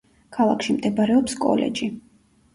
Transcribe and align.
ქალაქში 0.37 0.75
მდებარეობს 0.77 1.37
კოლეჯი. 1.45 1.93